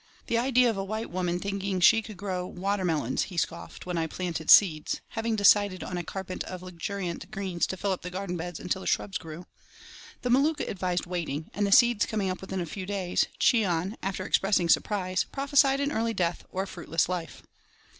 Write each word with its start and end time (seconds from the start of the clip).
"The 0.25 0.37
idea 0.39 0.67
of 0.67 0.77
a 0.77 0.83
white 0.83 1.11
woman 1.11 1.37
thinking 1.37 1.79
she 1.79 2.01
could 2.01 2.17
grow 2.17 2.47
water 2.47 2.83
melons," 2.83 3.25
he 3.25 3.37
scoffed, 3.37 3.85
when 3.85 3.99
I 3.99 4.07
planted 4.07 4.49
seeds, 4.49 4.99
having 5.09 5.35
decided 5.35 5.83
on 5.83 5.95
a 5.95 6.03
carpet 6.03 6.43
of 6.45 6.63
luxuriant 6.63 7.29
green 7.29 7.59
to 7.59 7.77
fill 7.77 7.91
up 7.91 8.01
the 8.01 8.09
garden 8.09 8.35
beds 8.35 8.59
until 8.59 8.79
the 8.81 8.87
shrubs 8.87 9.19
grew. 9.19 9.45
The 10.23 10.31
Maluka 10.31 10.67
advised 10.67 11.05
"waiting," 11.05 11.51
and 11.53 11.67
the 11.67 11.71
seeds 11.71 12.07
coming 12.07 12.31
up 12.31 12.41
within 12.41 12.61
a 12.61 12.65
few 12.65 12.87
days, 12.87 13.27
Cheon, 13.39 13.95
after 14.01 14.25
expressing 14.25 14.69
surprise, 14.69 15.23
prophesied 15.25 15.79
an 15.79 15.91
early 15.91 16.15
death 16.15 16.45
or 16.49 16.63
a 16.63 16.67
fruitless 16.67 17.07
life. 17.07 17.43